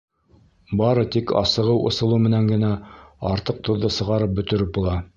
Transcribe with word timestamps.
Бары 0.79 1.03
тик 1.15 1.33
асығыу 1.43 1.83
ысулы 1.91 2.21
менән 2.25 2.51
генә 2.55 2.73
артыҡ 3.37 3.63
тоҙҙо 3.71 3.97
сығарып 4.01 4.39
бөтөрөп 4.43 4.79
була! 4.81 5.03